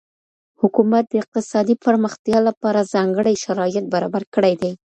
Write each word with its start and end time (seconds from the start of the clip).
حکومت 0.61 1.03
د 1.09 1.13
اقتصادي 1.23 1.75
پرمختیا 1.85 2.37
لپاره 2.47 2.89
ځانګړي 2.93 3.35
شرایط 3.43 3.85
برابر 3.93 4.23
کړي 4.35 4.53
دي. 4.61 4.71